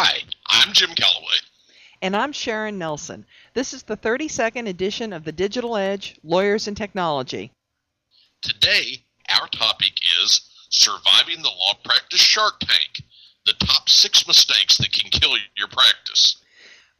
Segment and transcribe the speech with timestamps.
[0.00, 1.38] Hi, I'm Jim Calloway.
[2.02, 3.26] And I'm Sharon Nelson.
[3.54, 7.50] This is the 32nd edition of the Digital Edge Lawyers and Technology.
[8.40, 13.02] Today, our topic is Surviving the Law Practice Shark Tank
[13.44, 16.36] the top six mistakes that can kill your practice.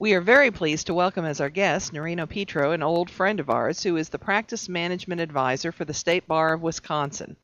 [0.01, 3.49] We are very pleased to welcome as our guest Nerino Petro, an old friend of
[3.49, 7.37] ours who is the practice management advisor for the State Bar of Wisconsin.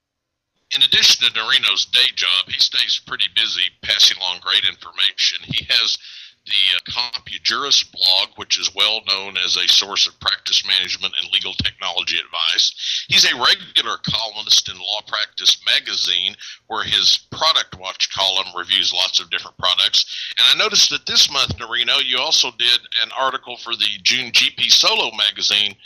[0.75, 5.39] In addition to Nerino's day job, he stays pretty busy passing along great information.
[5.45, 5.97] He has
[6.47, 6.85] the uh,
[7.93, 13.05] blog, which is well known as a source of practice management and legal technology advice.
[13.09, 16.35] He's a regular columnist in Law Practice magazine,
[16.67, 20.05] where his Product Watch column reviews lots of different products.
[20.39, 24.31] And I noticed that this month, Nerino, you also did an article for the June
[24.33, 25.77] GP Solo magazine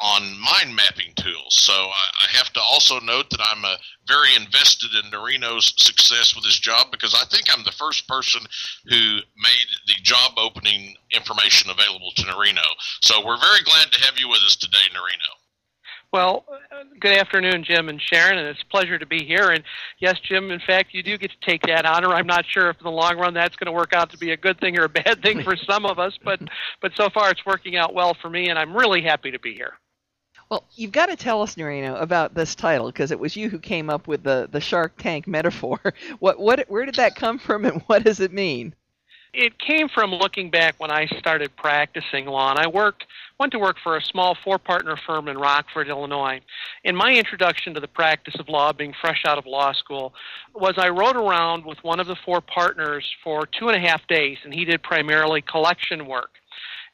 [0.00, 1.56] on mind mapping tools.
[1.56, 6.34] So I, I, have to also note that I'm uh, very invested in Nerino's success
[6.36, 8.42] with his job because I think I'm the first person
[8.86, 12.66] who made the job opening information available to Nerino.
[13.00, 15.34] So we're very glad to have you with us today, Nerino.
[16.10, 16.46] Well,
[17.00, 19.50] good afternoon, Jim and Sharon, and it's a pleasure to be here.
[19.50, 19.62] And
[19.98, 22.14] yes, Jim, in fact, you do get to take that honor.
[22.14, 24.30] I'm not sure if in the long run that's going to work out to be
[24.30, 26.40] a good thing or a bad thing for some of us, but
[26.80, 29.52] but so far it's working out well for me, and I'm really happy to be
[29.52, 29.74] here.
[30.50, 33.58] Well, you've got to tell us, Nerino, about this title because it was you who
[33.58, 35.78] came up with the, the Shark Tank metaphor.
[36.20, 38.74] What what where did that come from, and what does it mean?
[39.34, 43.04] It came from looking back when I started practicing law, and I worked
[43.38, 46.40] went to work for a small four partner firm in Rockford, Illinois.
[46.84, 50.14] And my introduction to the practice of law, being fresh out of law school,
[50.54, 54.06] was I rode around with one of the four partners for two and a half
[54.08, 56.30] days, and he did primarily collection work.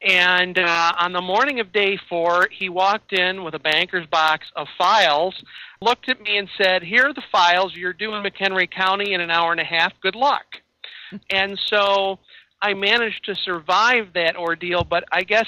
[0.04, 4.46] And uh, on the morning of day four, he walked in with a banker's box
[4.54, 5.34] of files,
[5.80, 7.74] looked at me and said, Here are the files.
[7.74, 9.92] You're doing McHenry County in an hour and a half.
[10.02, 10.44] Good luck.
[11.30, 12.18] and so
[12.60, 15.46] I managed to survive that ordeal, but I guess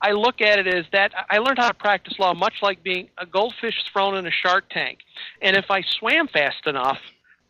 [0.00, 3.08] I look at it as that I learned how to practice law much like being
[3.18, 4.98] a goldfish thrown in a shark tank.
[5.42, 6.98] And if I swam fast enough,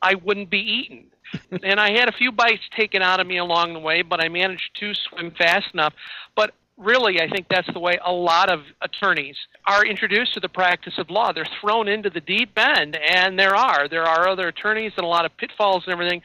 [0.06, 1.06] I wouldn't be eaten.
[1.62, 4.28] and I had a few bites taken out of me along the way, but I
[4.28, 5.94] managed to swim fast enough.
[6.36, 9.36] But really, I think that's the way a lot of attorneys
[9.66, 11.32] are introduced to the practice of law.
[11.32, 13.88] They're thrown into the deep end, and there are.
[13.88, 16.22] There are other attorneys and a lot of pitfalls and everything,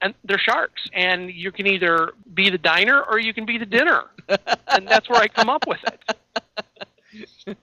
[0.00, 0.88] and they're sharks.
[0.92, 4.04] And you can either be the diner or you can be the dinner.
[4.68, 7.56] and that's where I come up with it.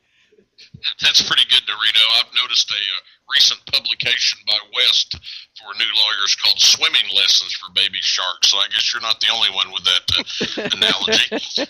[1.02, 2.04] That's pretty good, Nerino.
[2.20, 3.02] I've noticed a, a uh,
[3.34, 5.18] recent publication by West
[5.58, 9.30] for new lawyers called "Swimming Lessons for Baby Sharks." So I guess you're not the
[9.34, 11.66] only one with that uh, analogy.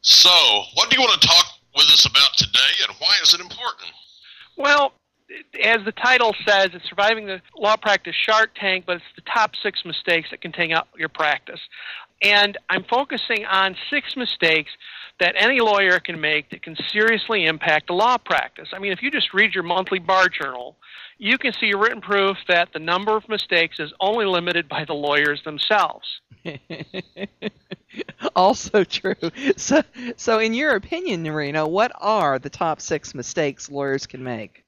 [0.00, 0.30] so,
[0.74, 3.90] what do you want to talk with us about today, and why is it important?
[4.56, 4.92] Well,
[5.62, 9.54] as the title says, it's surviving the law practice shark tank, but it's the top
[9.62, 11.60] six mistakes that can take out your practice.
[12.22, 14.70] And I'm focusing on six mistakes
[15.20, 18.68] that any lawyer can make that can seriously impact a law practice.
[18.72, 20.76] I mean, if you just read your monthly bar journal,
[21.18, 24.92] you can see written proof that the number of mistakes is only limited by the
[24.94, 26.20] lawyers themselves.
[28.36, 29.14] also true.
[29.56, 29.82] So,
[30.16, 34.64] so in your opinion, Nerino, what are the top six mistakes lawyers can make?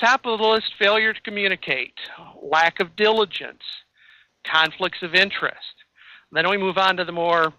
[0.00, 1.94] Top of the list: failure to communicate,
[2.42, 3.62] lack of diligence,
[4.44, 5.71] conflicts of interest.
[6.32, 7.52] Then we move on to the more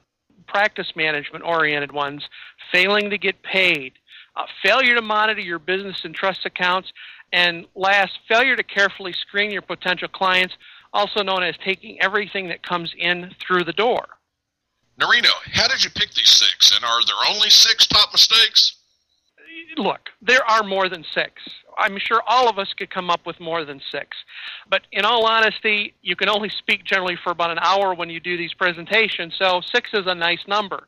[0.47, 2.27] practice management oriented ones,
[2.71, 3.93] failing to get paid,
[4.35, 6.91] uh, failure to monitor your business and trust accounts,
[7.31, 10.55] and last, failure to carefully screen your potential clients,
[10.91, 14.05] also known as taking everything that comes in through the door.
[14.99, 16.71] Nerino, how did you pick these six?
[16.75, 18.75] And are there only six top mistakes?
[19.77, 21.31] Look, there are more than six.
[21.77, 24.17] I'm sure all of us could come up with more than six.
[24.69, 28.19] But in all honesty, you can only speak generally for about an hour when you
[28.19, 30.87] do these presentations, so six is a nice number.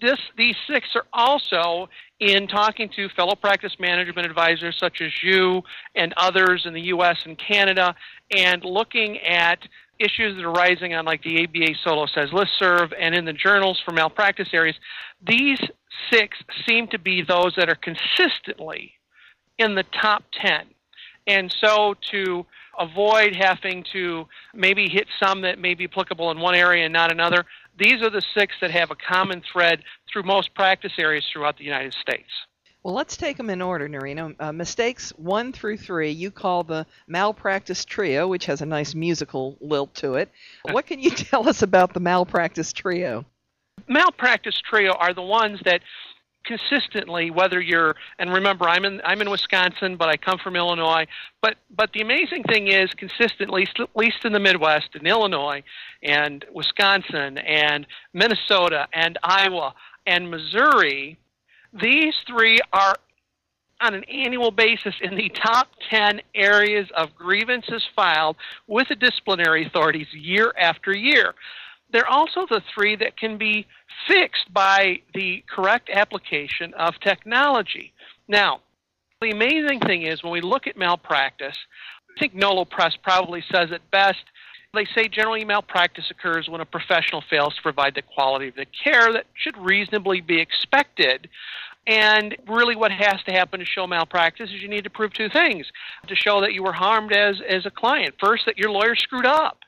[0.00, 1.88] This, these six are also
[2.20, 5.62] in talking to fellow practice management advisors such as you
[5.94, 7.18] and others in the U.S.
[7.24, 7.94] and Canada,
[8.30, 9.58] and looking at
[9.98, 13.92] issues that are rising on like the ABA Solosez listserv and in the journals for
[13.92, 14.76] malpractice areas.
[15.26, 15.60] These
[16.12, 16.36] six
[16.66, 18.92] seem to be those that are consistently
[19.58, 20.66] in the top 10.
[21.26, 22.46] And so to
[22.78, 27.10] avoid having to maybe hit some that may be applicable in one area and not
[27.10, 27.44] another,
[27.78, 31.64] these are the six that have a common thread through most practice areas throughout the
[31.64, 32.30] United States.
[32.82, 34.36] Well, let's take them in order, Nerino.
[34.38, 39.56] Uh, mistakes one through three, you call the malpractice trio, which has a nice musical
[39.60, 40.30] lilt to it.
[40.70, 43.24] What can you tell us about the malpractice trio?
[43.88, 45.82] Malpractice trio are the ones that
[46.46, 51.06] consistently whether you're and remember I'm in I'm in Wisconsin but I come from Illinois
[51.42, 55.62] but but the amazing thing is consistently at least in the Midwest in Illinois
[56.02, 59.74] and Wisconsin and Minnesota and Iowa
[60.06, 61.18] and Missouri
[61.72, 62.96] these three are
[63.80, 69.66] on an annual basis in the top 10 areas of grievances filed with the disciplinary
[69.66, 71.34] authorities year after year.
[71.92, 73.66] They're also the three that can be
[74.08, 77.92] fixed by the correct application of technology.
[78.28, 78.60] Now,
[79.20, 81.56] the amazing thing is when we look at malpractice,
[82.14, 84.24] I think Nolo Press probably says it best.
[84.74, 88.66] They say generally malpractice occurs when a professional fails to provide the quality of the
[88.84, 91.28] care that should reasonably be expected.
[91.86, 95.28] And really, what has to happen to show malpractice is you need to prove two
[95.28, 95.66] things
[96.08, 98.16] to show that you were harmed as, as a client.
[98.20, 99.60] First, that your lawyer screwed up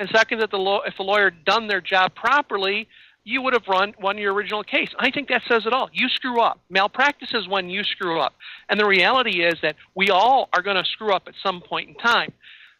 [0.00, 2.88] and second, that the law, if the lawyer had done their job properly,
[3.22, 4.88] you would have run won your original case.
[4.98, 5.90] I think that says it all.
[5.92, 6.58] You screw up.
[6.70, 8.34] Malpractice is when you screw up,
[8.70, 11.90] and the reality is that we all are going to screw up at some point
[11.90, 12.32] in time.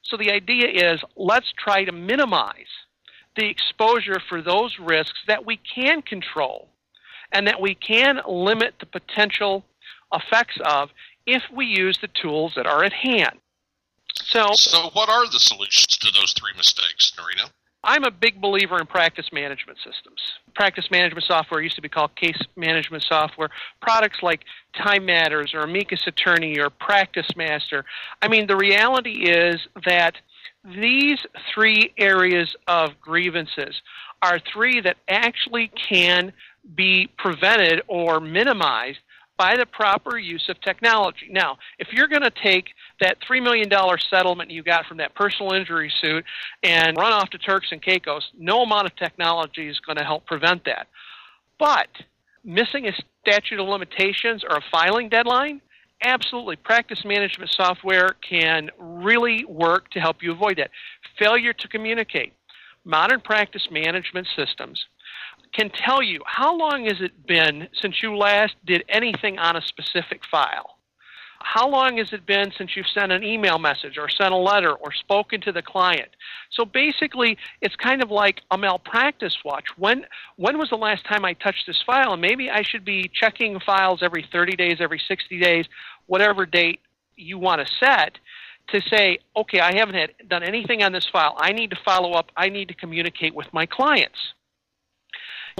[0.02, 2.72] So the idea is let's try to minimize
[3.36, 6.68] the exposure for those risks that we can control
[7.32, 9.64] and that we can limit the potential
[10.12, 10.88] effects of
[11.26, 13.38] if we use the tools that are at hand.
[14.14, 17.50] So, so what are the solutions to those three mistakes, Nerino?
[17.82, 20.20] I'm a big believer in practice management systems.
[20.54, 23.48] Practice management software used to be called case management software.
[23.80, 27.84] Products like Time Matters or Amicus Attorney or PracticeMaster.
[28.20, 30.16] I mean, the reality is that
[30.62, 31.24] these
[31.54, 33.80] three areas of grievances
[34.20, 36.34] are three that actually can
[36.74, 38.98] be prevented or minimized
[39.40, 41.26] by the proper use of technology.
[41.30, 42.66] Now, if you're going to take
[43.00, 43.70] that $3 million
[44.10, 46.26] settlement you got from that personal injury suit
[46.62, 50.26] and run off to Turks and Caicos, no amount of technology is going to help
[50.26, 50.88] prevent that.
[51.58, 51.88] But
[52.44, 52.92] missing a
[53.22, 55.62] statute of limitations or a filing deadline,
[56.04, 56.56] absolutely.
[56.56, 60.70] Practice management software can really work to help you avoid that.
[61.18, 62.34] Failure to communicate.
[62.84, 64.84] Modern practice management systems
[65.52, 69.62] can tell you how long has it been since you last did anything on a
[69.62, 70.76] specific file?
[71.42, 74.72] How long has it been since you've sent an email message or sent a letter
[74.72, 76.10] or spoken to the client?
[76.50, 79.64] So basically, it's kind of like a malpractice watch.
[79.78, 80.04] When
[80.36, 82.12] when was the last time I touched this file?
[82.12, 85.66] And maybe I should be checking files every 30 days, every 60 days,
[86.06, 86.80] whatever date
[87.16, 88.18] you want to set
[88.68, 91.36] to say, okay, I haven't had, done anything on this file.
[91.38, 92.30] I need to follow up.
[92.36, 94.18] I need to communicate with my clients.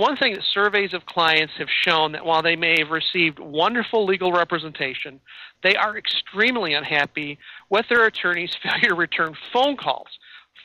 [0.01, 4.07] One thing that surveys of clients have shown that while they may have received wonderful
[4.07, 5.21] legal representation,
[5.63, 7.39] they are extremely unhappy
[7.69, 10.09] with their attorney's failure to return phone calls,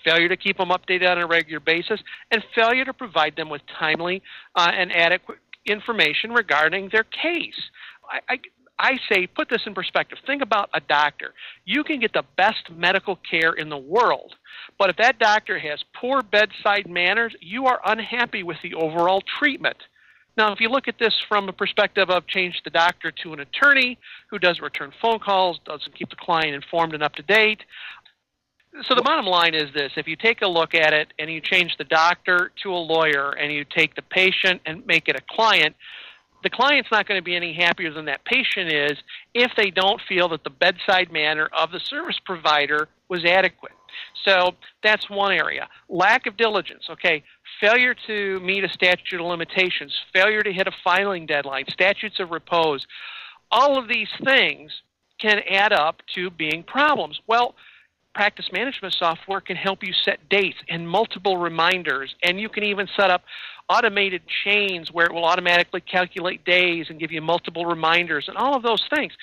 [0.06, 2.00] failure to keep them updated on a regular basis,
[2.32, 4.24] and failure to provide them with timely
[4.56, 7.60] uh, and adequate information regarding their case.
[8.10, 8.40] I, I,
[8.78, 10.18] I say, put this in perspective.
[10.28, 11.34] Think about a doctor.
[11.64, 14.36] You can get the best medical care in the world,
[14.78, 19.78] but if that doctor has poor bedside manners, you are unhappy with the overall treatment.
[20.38, 23.40] Now, if you look at this from a perspective of change the doctor to an
[23.40, 23.98] attorney
[24.30, 27.64] who does return phone calls, doesn't keep the client informed and up to date.
[28.84, 31.40] So the bottom line is this if you take a look at it and you
[31.40, 35.22] change the doctor to a lawyer and you take the patient and make it a
[35.34, 35.78] client,
[36.46, 38.94] the client's not going to be any happier than that patient is
[39.34, 43.72] if they don't feel that the bedside manner of the service provider was adequate.
[44.24, 44.52] So
[44.84, 45.68] that's one area.
[45.90, 47.24] Lack of diligence, okay,
[47.60, 52.30] failure to meet a statute of limitations, failure to hit a filing deadline, statutes of
[52.30, 52.86] repose,
[53.50, 54.72] all of these things
[55.20, 57.20] can add up to being problems.
[57.26, 57.56] Well,
[58.14, 62.88] practice management software can help you set dates and multiple reminders, and you can even
[62.96, 63.24] set up
[63.68, 68.56] automated chains where it will automatically calculate days and give you multiple reminders and all
[68.56, 69.14] of those things.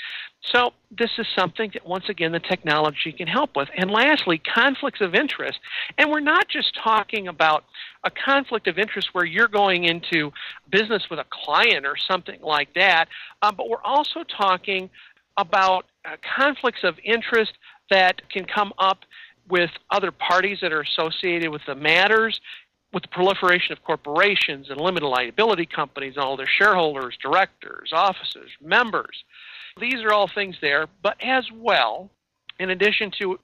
[0.53, 3.69] So, this is something that, once again, the technology can help with.
[3.77, 5.61] And lastly, conflicts of interest.
[5.97, 7.65] And we're not just talking about
[8.03, 10.33] a conflict of interest where you're going into
[10.69, 13.07] business with a client or something like that,
[13.41, 14.91] uh, but we're also talking
[15.37, 17.53] about uh, conflicts of interest
[17.91, 19.05] that can come up
[19.49, 22.41] with other parties that are associated with the matters
[22.93, 28.51] with the proliferation of corporations and limited liability companies and all their shareholders, directors, officers,
[28.61, 29.25] members,
[29.81, 30.87] these are all things there.
[31.03, 32.11] But as well,
[32.59, 33.39] in addition to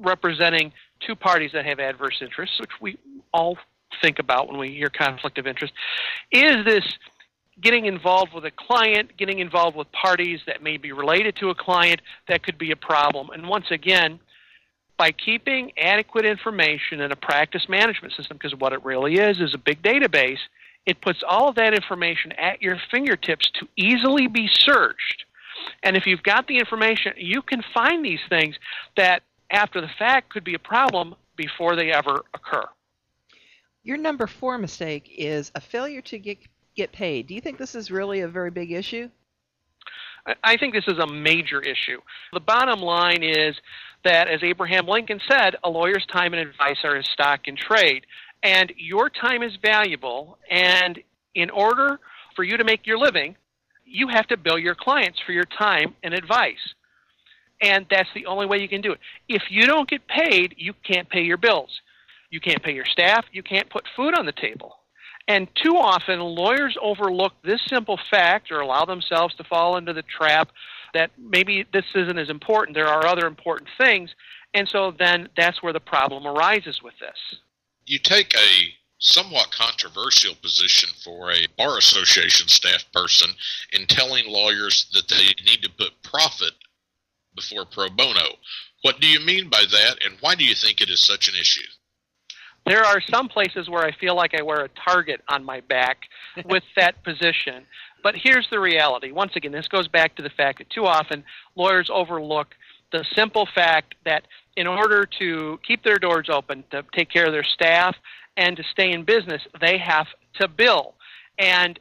[0.00, 2.98] representing two parties that have adverse interests, which we
[3.32, 3.56] all
[4.02, 5.72] think about when we hear conflict of interest,
[6.32, 6.84] is this
[7.60, 11.54] getting involved with a client, getting involved with parties that may be related to a
[11.54, 13.30] client that could be a problem.
[13.30, 14.20] And once again,
[14.98, 19.54] by keeping adequate information in a practice management system, because what it really is is
[19.54, 20.40] a big database,
[20.88, 25.26] It puts all of that information at your fingertips to easily be searched.
[25.82, 28.56] And if you've got the information, you can find these things
[28.96, 32.64] that after the fact could be a problem before they ever occur.
[33.82, 36.38] Your number four mistake is a failure to get
[36.74, 37.26] get paid.
[37.26, 39.10] Do you think this is really a very big issue?
[40.44, 42.00] I think this is a major issue.
[42.32, 43.56] The bottom line is
[44.04, 48.04] that, as Abraham Lincoln said, a lawyer's time and advice are his stock in trade.
[48.42, 51.00] And your time is valuable, and
[51.34, 51.98] in order
[52.36, 53.36] for you to make your living,
[53.84, 56.74] you have to bill your clients for your time and advice.
[57.60, 59.00] And that's the only way you can do it.
[59.28, 61.70] If you don't get paid, you can't pay your bills.
[62.30, 63.24] You can't pay your staff.
[63.32, 64.76] You can't put food on the table.
[65.28, 70.02] And too often, lawyers overlook this simple fact or allow themselves to fall into the
[70.02, 70.50] trap
[70.94, 72.74] that maybe this isn't as important.
[72.74, 74.10] There are other important things.
[74.54, 77.40] And so then that's where the problem arises with this.
[77.84, 83.30] You take a somewhat controversial position for a bar association staff person
[83.72, 86.52] in telling lawyers that they need to put profit
[87.34, 88.36] before pro bono.
[88.82, 91.34] What do you mean by that, and why do you think it is such an
[91.34, 91.66] issue?
[92.68, 95.98] There are some places where I feel like I wear a target on my back
[96.44, 97.64] with that position.
[98.02, 99.10] But here's the reality.
[99.10, 101.24] Once again, this goes back to the fact that too often
[101.56, 102.48] lawyers overlook
[102.92, 104.24] the simple fact that
[104.56, 107.94] in order to keep their doors open, to take care of their staff,
[108.36, 110.94] and to stay in business, they have to bill.
[111.38, 111.78] And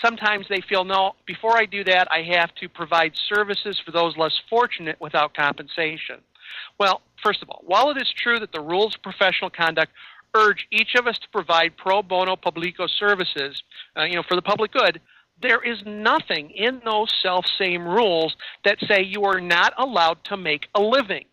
[0.00, 4.16] sometimes they feel, no, before I do that, I have to provide services for those
[4.16, 6.20] less fortunate without compensation.
[6.78, 9.92] Well, first of all, while it is true that the rules of professional conduct
[10.34, 13.62] urge each of us to provide pro bono publico services,
[13.96, 15.00] uh, you know, for the public good,
[15.40, 20.36] there is nothing in those self same rules that say you are not allowed to
[20.36, 21.24] make a living.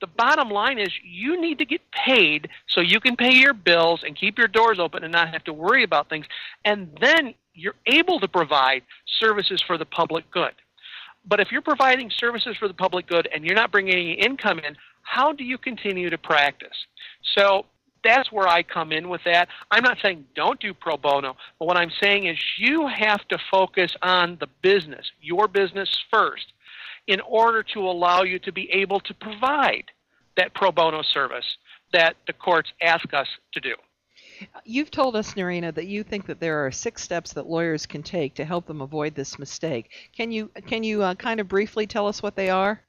[0.00, 4.02] The bottom line is you need to get paid so you can pay your bills
[4.04, 6.26] and keep your doors open and not have to worry about things.
[6.64, 8.82] And then you're able to provide
[9.20, 10.52] services for the public good.
[11.26, 14.58] But if you're providing services for the public good and you're not bringing any income
[14.60, 16.76] in, how do you continue to practice?
[17.36, 17.66] So
[18.04, 19.48] that's where I come in with that.
[19.70, 23.38] I'm not saying don't do pro bono, but what I'm saying is you have to
[23.50, 26.52] focus on the business, your business first,
[27.06, 29.84] in order to allow you to be able to provide
[30.36, 31.44] that pro bono service
[31.92, 33.74] that the courts ask us to do.
[34.64, 38.02] You've told us, Nerino, that you think that there are six steps that lawyers can
[38.02, 39.90] take to help them avoid this mistake.
[40.16, 42.80] Can you can you uh, kind of briefly tell us what they are?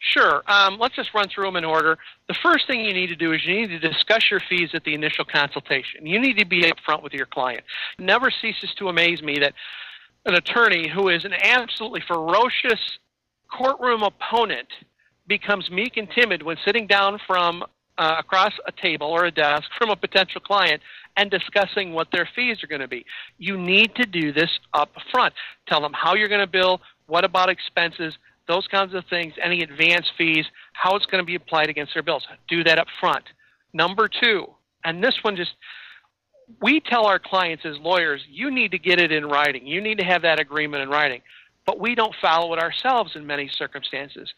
[0.00, 0.42] Sure.
[0.46, 1.98] Um, let's just run through them in order.
[2.26, 4.82] The first thing you need to do is you need to discuss your fees at
[4.84, 6.06] the initial consultation.
[6.06, 7.64] You need to be upfront with your client.
[7.98, 9.52] It never ceases to amaze me that
[10.24, 12.98] an attorney who is an absolutely ferocious
[13.52, 14.68] courtroom opponent
[15.26, 17.62] becomes meek and timid when sitting down from
[18.00, 20.80] uh, across a table or a desk from a potential client
[21.18, 23.04] and discussing what their fees are going to be.
[23.36, 25.34] You need to do this up front.
[25.68, 28.14] Tell them how you're going to bill, what about expenses,
[28.48, 32.02] those kinds of things, any advance fees, how it's going to be applied against their
[32.02, 32.26] bills.
[32.48, 33.24] Do that up front.
[33.74, 34.46] Number two,
[34.82, 35.52] and this one just
[36.62, 39.66] we tell our clients as lawyers, you need to get it in writing.
[39.66, 41.20] You need to have that agreement in writing.
[41.66, 44.32] But we don't follow it ourselves in many circumstances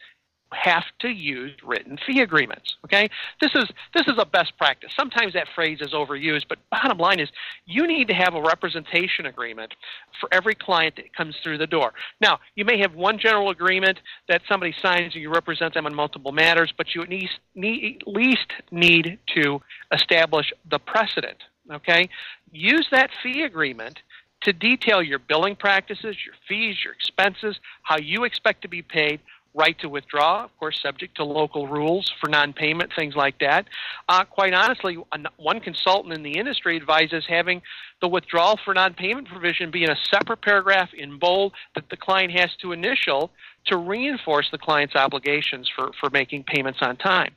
[0.52, 2.76] have to use written fee agreements.
[2.84, 3.08] Okay,
[3.40, 4.92] this is this is a best practice.
[4.96, 7.28] Sometimes that phrase is overused, but bottom line is
[7.66, 9.74] you need to have a representation agreement
[10.20, 11.92] for every client that comes through the door.
[12.20, 15.94] Now, you may have one general agreement that somebody signs and you represent them on
[15.94, 19.60] multiple matters, but you at least need, at least need to
[19.92, 21.38] establish the precedent.
[21.70, 22.08] Okay,
[22.50, 24.00] use that fee agreement
[24.42, 29.20] to detail your billing practices, your fees, your expenses, how you expect to be paid,
[29.54, 33.66] right to withdraw, of course, subject to local rules for non-payment, things like that.
[34.08, 34.96] Uh, quite honestly,
[35.36, 37.60] one consultant in the industry advises having
[38.00, 42.32] the withdrawal for non-payment provision be in a separate paragraph in bold that the client
[42.32, 43.30] has to initial
[43.66, 47.34] to reinforce the client's obligations for, for making payments on time.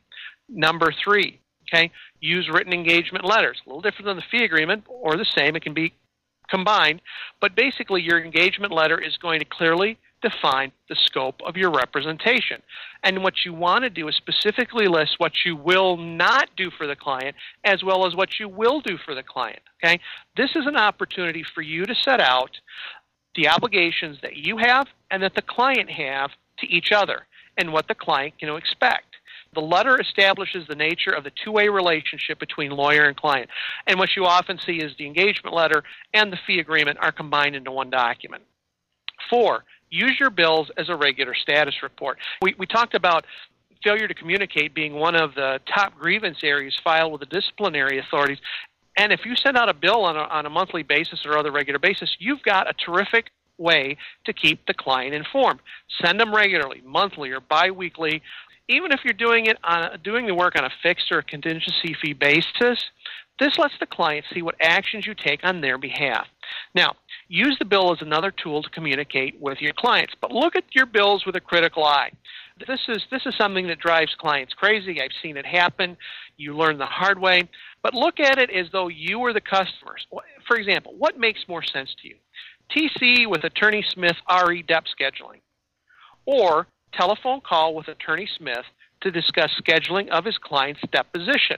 [0.47, 1.91] Number three, okay,
[2.21, 3.61] use written engagement letters.
[3.65, 5.55] A little different than the fee agreement, or the same.
[5.55, 5.93] It can be
[6.49, 7.01] combined,
[7.41, 9.97] but basically your engagement letter is going to clearly
[10.29, 12.61] define the scope of your representation.
[13.03, 16.87] And what you want to do is specifically list what you will not do for
[16.87, 19.61] the client as well as what you will do for the client.
[19.83, 19.99] Okay?
[20.35, 22.51] This is an opportunity for you to set out
[23.35, 27.27] the obligations that you have and that the client have to each other
[27.57, 29.05] and what the client can expect.
[29.53, 33.49] The letter establishes the nature of the two way relationship between lawyer and client.
[33.87, 37.55] And what you often see is the engagement letter and the fee agreement are combined
[37.55, 38.43] into one document.
[39.29, 42.17] Four, use your bills as a regular status report.
[42.41, 43.25] We, we talked about
[43.83, 48.39] failure to communicate being one of the top grievance areas filed with the disciplinary authorities.
[48.97, 51.51] And if you send out a bill on a, on a monthly basis or other
[51.51, 55.59] regular basis, you've got a terrific way to keep the client informed.
[56.03, 58.21] Send them regularly, monthly or biweekly.
[58.67, 62.13] Even if you're doing it on doing the work on a fixed or contingency fee
[62.13, 62.83] basis,
[63.39, 66.27] this lets the client see what actions you take on their behalf.
[66.73, 66.95] Now,
[67.27, 70.85] use the bill as another tool to communicate with your clients, but look at your
[70.85, 72.11] bills with a critical eye.
[72.67, 75.01] This is this is something that drives clients crazy.
[75.01, 75.97] I've seen it happen.
[76.37, 77.49] You learn the hard way,
[77.83, 80.05] but look at it as though you were the customers.
[80.47, 82.15] For example, what makes more sense to you?
[82.75, 84.15] TC with Attorney Smith
[84.47, 85.41] RE DEP scheduling,
[86.25, 88.65] or telephone call with Attorney Smith
[89.01, 91.57] to discuss scheduling of his client's deposition.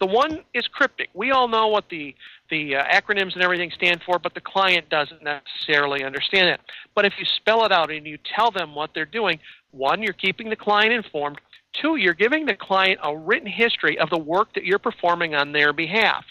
[0.00, 1.08] The one is cryptic.
[1.14, 2.14] We all know what the
[2.54, 6.60] the uh, acronyms and everything stand for, but the client doesn't necessarily understand it.
[6.94, 9.40] But if you spell it out and you tell them what they're doing,
[9.72, 11.40] one, you're keeping the client informed.
[11.72, 15.50] Two, you're giving the client a written history of the work that you're performing on
[15.50, 16.24] their behalf.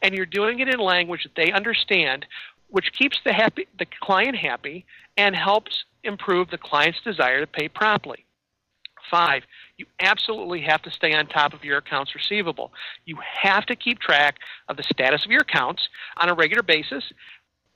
[0.00, 2.24] And you're doing it in language that they understand,
[2.68, 4.86] which keeps the happy the client happy
[5.18, 8.25] and helps improve the client's desire to pay promptly.
[9.10, 9.44] Five,
[9.76, 12.72] you absolutely have to stay on top of your accounts receivable.
[13.04, 17.04] You have to keep track of the status of your accounts on a regular basis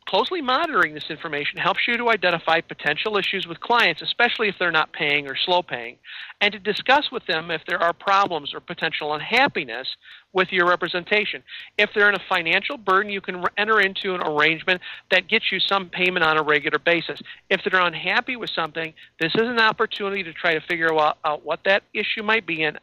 [0.07, 4.73] Closely monitoring this information helps you to identify potential issues with clients, especially if they're
[4.73, 5.99] not paying or slow paying,
[6.41, 9.87] and to discuss with them if there are problems or potential unhappiness
[10.33, 11.45] with your representation.
[11.79, 14.81] If they're in a financial burden, you can enter into an arrangement
[15.11, 17.21] that gets you some payment on a regular basis.
[17.49, 21.45] If they're unhappy with something, this is an opportunity to try to figure out, out
[21.45, 22.81] what that issue might be and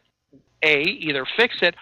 [0.64, 1.76] A, either fix it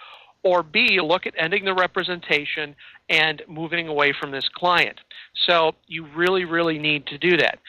[0.45, 2.75] or B, look at ending the representation
[3.09, 4.99] and moving away from this client.
[5.47, 7.59] So you really, really need to do that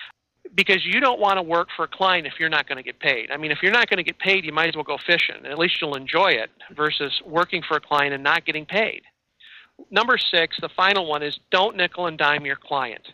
[0.54, 2.98] because you don't want to work for a client if you're not going to get
[2.98, 3.30] paid.
[3.30, 5.44] I mean, if you're not going to get paid, you might as well go fishing.
[5.44, 9.02] At least you'll enjoy it versus working for a client and not getting paid.
[9.90, 13.06] Number six, the final one is don't nickel and dime your client.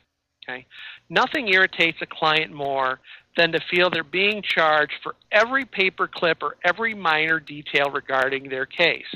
[0.48, 0.66] Okay?
[1.10, 3.00] Nothing irritates a client more
[3.36, 8.48] than to feel they're being charged for every paper clip or every minor detail regarding
[8.48, 9.06] their case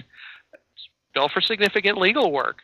[1.16, 2.59] bill for significant legal work.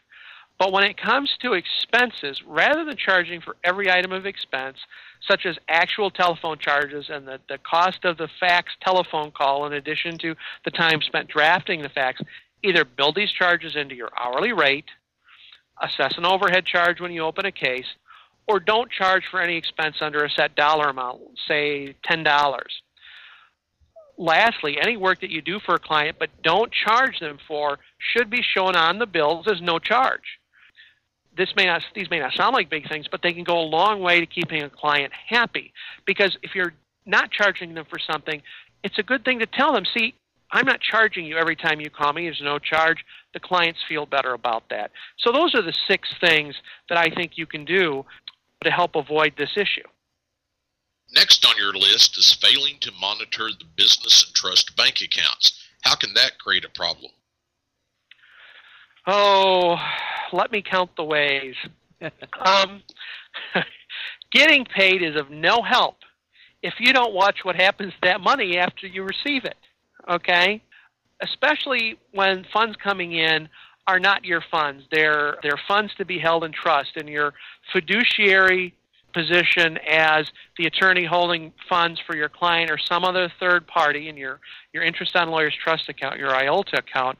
[0.58, 4.78] But when it comes to expenses, rather than charging for every item of expense,
[5.26, 9.72] such as actual telephone charges and the, the cost of the fax telephone call in
[9.72, 10.34] addition to
[10.64, 12.20] the time spent drafting the fax,
[12.62, 14.86] either build these charges into your hourly rate,
[15.82, 17.86] assess an overhead charge when you open a case,
[18.46, 22.24] or don't charge for any expense under a set dollar amount, say $10
[24.22, 28.30] lastly, any work that you do for a client but don't charge them for should
[28.30, 30.38] be shown on the bills as no charge.
[31.36, 33.62] This may not, these may not sound like big things, but they can go a
[33.62, 35.72] long way to keeping a client happy.
[36.06, 36.74] Because if you're
[37.06, 38.42] not charging them for something,
[38.82, 40.14] it's a good thing to tell them, see,
[40.50, 42.24] I'm not charging you every time you call me.
[42.24, 43.04] There's no charge.
[43.32, 44.90] The clients feel better about that.
[45.18, 46.54] So those are the six things
[46.90, 48.04] that I think you can do
[48.62, 49.86] to help avoid this issue.
[51.14, 55.66] Next on your list is failing to monitor the business and trust bank accounts.
[55.82, 57.10] How can that create a problem?
[59.06, 59.76] Oh,
[60.32, 61.54] let me count the ways.
[62.44, 62.82] um,
[64.32, 65.96] getting paid is of no help
[66.62, 69.56] if you don't watch what happens to that money after you receive it.
[70.08, 70.62] Okay?
[71.20, 73.48] Especially when funds coming in
[73.86, 74.84] are not your funds.
[74.90, 77.34] They're they're funds to be held in trust and your
[77.72, 78.74] fiduciary
[79.12, 80.26] position as
[80.58, 84.40] the attorney holding funds for your client or some other third party in your,
[84.72, 87.18] your interest on lawyer's trust account, your IOLTA account,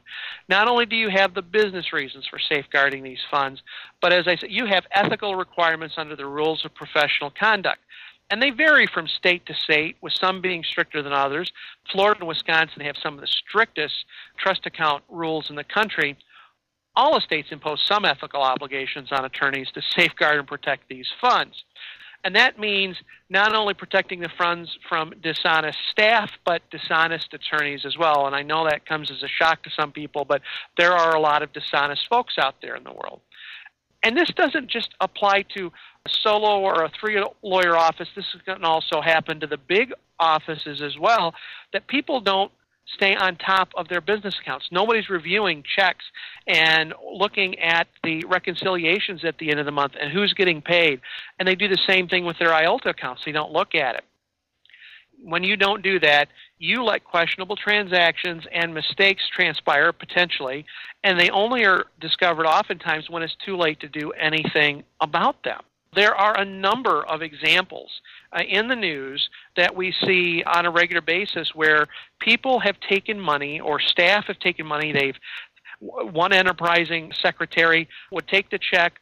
[0.49, 3.61] not only do you have the business reasons for safeguarding these funds,
[4.01, 7.79] but as I said, you have ethical requirements under the rules of professional conduct.
[8.29, 11.51] And they vary from state to state, with some being stricter than others.
[11.91, 14.05] Florida and Wisconsin have some of the strictest
[14.37, 16.17] trust account rules in the country
[16.95, 21.63] all states impose some ethical obligations on attorneys to safeguard and protect these funds.
[22.23, 22.97] And that means
[23.29, 28.27] not only protecting the funds from dishonest staff, but dishonest attorneys as well.
[28.27, 30.41] And I know that comes as a shock to some people, but
[30.77, 33.19] there are a lot of dishonest folks out there in the world.
[34.03, 35.71] And this doesn't just apply to
[36.05, 38.09] a solo or a three lawyer office.
[38.15, 41.33] This can also happen to the big offices as well,
[41.73, 42.51] that people don't
[42.85, 44.67] stay on top of their business accounts.
[44.71, 46.05] Nobody's reviewing checks
[46.47, 50.99] and looking at the reconciliations at the end of the month and who's getting paid.
[51.39, 53.23] And they do the same thing with their IOLTA accounts.
[53.25, 54.03] They don't look at it.
[55.23, 56.27] When you don't do that,
[56.59, 60.65] you let questionable transactions and mistakes transpire potentially,
[61.03, 65.61] and they only are discovered oftentimes when it's too late to do anything about them.
[65.95, 67.89] There are a number of examples
[68.35, 71.87] uh, in the news that we see on a regular basis where
[72.19, 75.17] people have taken money or staff have taken money they've
[75.83, 78.99] one enterprising secretary would take the check,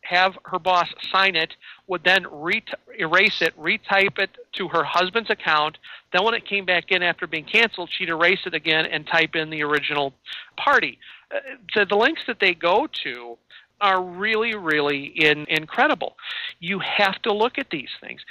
[0.00, 1.54] have her boss sign it,
[1.86, 2.64] would then re-
[2.98, 5.78] erase it, retype it to her husband's account.
[6.12, 9.34] Then, when it came back in after being canceled, she'd erase it again and type
[9.34, 10.14] in the original
[10.56, 10.98] party.
[11.34, 11.38] Uh,
[11.74, 13.36] the, the links that they go to
[13.80, 16.16] are really, really in, incredible.
[16.60, 18.22] You have to look at these things.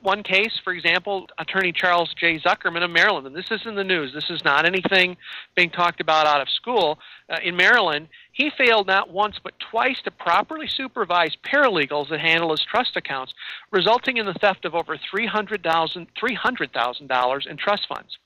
[0.00, 2.38] One case, for example, attorney Charles J.
[2.38, 5.16] Zuckerman of Maryland, and this is in the news, this is not anything
[5.56, 6.98] being talked about out of school.
[7.28, 12.50] Uh, in Maryland, he failed not once but twice to properly supervise paralegals that handle
[12.50, 13.34] his trust accounts,
[13.72, 18.18] resulting in the theft of over $300,000 $300, in trust funds.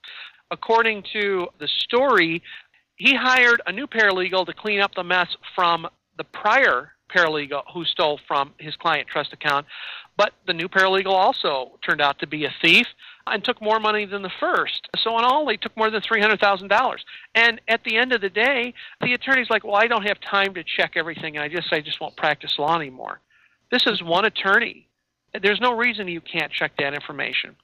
[0.51, 2.43] According to the story,
[2.97, 7.85] he hired a new paralegal to clean up the mess from the prior paralegal who
[7.85, 9.65] stole from his client trust account.
[10.15, 12.85] But the new paralegal also turned out to be a thief
[13.25, 14.87] and took more money than the first.
[15.01, 17.03] So in all, they took more than three hundred thousand dollars.
[17.33, 20.53] And at the end of the day, the attorney's like, "Well, I don't have time
[20.53, 23.19] to check everything, and I just I just won't practice law anymore."
[23.71, 24.87] This is one attorney.
[25.41, 27.55] There's no reason you can't check that information.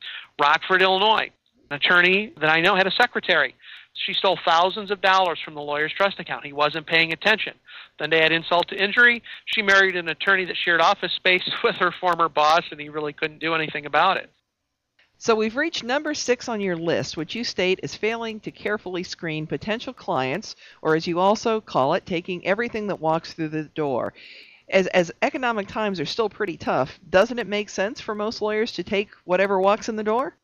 [0.41, 1.29] Rockford, Illinois,
[1.69, 3.53] an attorney that I know had a secretary
[3.93, 6.45] she stole thousands of dollars from the lawyer's trust account.
[6.45, 7.53] He wasn't paying attention.
[7.99, 11.75] Then to add insult to injury, she married an attorney that shared office space with
[11.75, 14.31] her former boss, and he really couldn't do anything about it.
[15.21, 19.03] So we've reached number six on your list, which you state is failing to carefully
[19.03, 23.65] screen potential clients, or as you also call it, taking everything that walks through the
[23.65, 24.13] door.
[24.69, 28.71] As, as economic times are still pretty tough, doesn't it make sense for most lawyers
[28.73, 30.37] to take whatever walks in the door?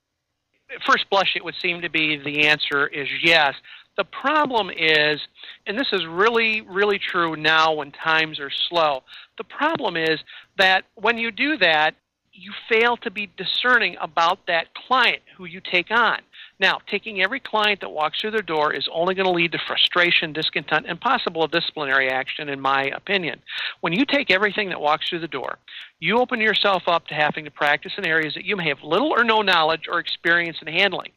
[0.86, 3.54] First blush, it would seem to be the answer is yes.
[3.98, 5.22] The problem is,
[5.66, 9.04] and this is really, really true now when times are slow,
[9.38, 10.20] the problem is
[10.58, 11.96] that when you do that,
[12.34, 16.20] you fail to be discerning about that client who you take on.
[16.60, 19.60] Now, taking every client that walks through their door is only going to lead to
[19.68, 23.42] frustration, discontent, and possible disciplinary action, in my opinion.
[23.82, 25.58] When you take everything that walks through the door,
[26.00, 29.12] you open yourself up to having to practice in areas that you may have little
[29.12, 31.12] or no knowledge or experience in handling.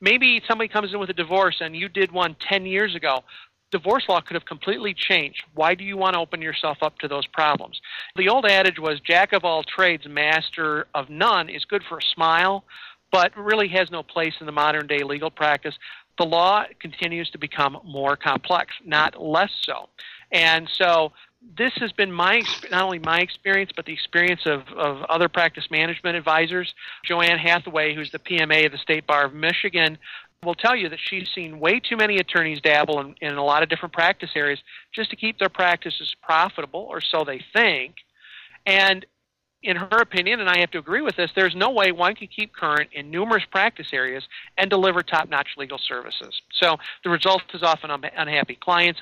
[0.00, 3.22] Maybe somebody comes in with a divorce and you did one 10 years ago
[3.72, 5.42] divorce law could have completely changed.
[5.54, 7.80] Why do you want to open yourself up to those problems?
[8.16, 12.02] The old adage was jack of all trades, master of none is good for a
[12.14, 12.64] smile,
[13.12, 15.74] but really has no place in the modern day legal practice.
[16.18, 19.88] The law continues to become more complex, not less so.
[20.32, 21.12] And so
[21.56, 25.68] this has been my not only my experience, but the experience of, of other practice
[25.70, 26.74] management advisors.
[27.08, 29.98] JoAnn Hathaway, who's the PMA of the State Bar of Michigan,
[30.42, 33.62] will tell you that she's seen way too many attorneys dabble in, in a lot
[33.62, 34.58] of different practice areas
[34.94, 37.96] just to keep their practices profitable, or so they think.
[38.66, 39.04] And
[39.62, 42.28] in her opinion, and I have to agree with this, there's no way one can
[42.28, 44.24] keep current in numerous practice areas
[44.58, 46.40] and deliver top notch legal services.
[46.60, 49.00] So the result is often unhappy clients,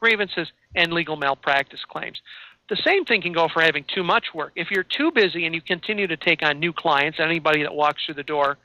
[0.00, 2.20] grievances, and legal malpractice claims.
[2.68, 4.52] The same thing can go for having too much work.
[4.54, 8.04] If you're too busy and you continue to take on new clients, anybody that walks
[8.04, 8.58] through the door,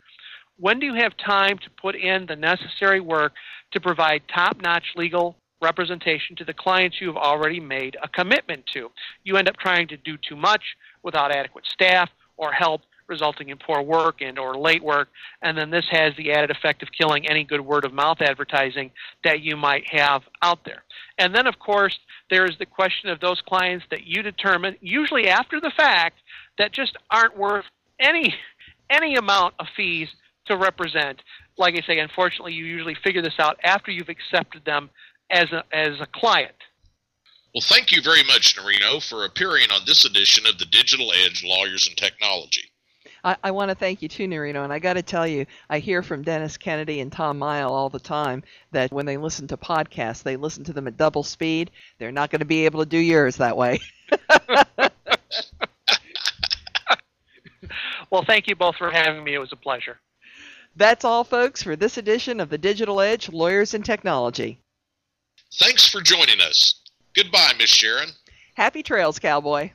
[0.59, 3.33] when do you have time to put in the necessary work
[3.71, 8.65] to provide top notch legal representation to the clients you have already made a commitment
[8.73, 8.91] to?
[9.23, 10.63] You end up trying to do too much
[11.01, 15.09] without adequate staff or help resulting in poor work and or late work.
[15.41, 18.91] And then this has the added effect of killing any good word of mouth advertising
[19.23, 20.83] that you might have out there.
[21.17, 21.99] And then of course
[22.29, 26.17] there's the question of those clients that you determine usually after the fact
[26.57, 27.65] that just aren't worth
[27.99, 28.33] any
[28.89, 30.09] any amount of fees
[30.45, 31.21] to represent.
[31.57, 34.89] Like i say unfortunately you usually figure this out after you've accepted them
[35.33, 36.55] as a as a client
[37.53, 41.43] well, thank you very much, Nerino, for appearing on this edition of the Digital Edge
[41.45, 42.71] Lawyers and Technology.
[43.23, 45.77] I, I want to thank you too, Nerino, and I got to tell you, I
[45.77, 48.41] hear from Dennis Kennedy and Tom Mighell all the time
[48.71, 51.69] that when they listen to podcasts, they listen to them at double speed.
[51.99, 53.79] They're not going to be able to do yours that way.
[58.09, 59.35] well, thank you both for having me.
[59.35, 59.99] It was a pleasure.
[60.75, 64.62] That's all, folks, for this edition of the Digital Edge Lawyers and Technology.
[65.59, 66.81] Thanks for joining us.
[67.15, 68.09] Goodbye, Miss Sharon.
[68.55, 69.71] Happy trails, cowboy.